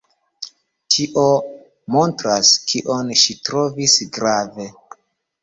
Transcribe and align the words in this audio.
Tio 0.95 1.25
montras, 1.97 2.55
kion 2.73 3.13
ŝi 3.25 3.37
trovis 3.51 4.01
grave. 4.19 4.69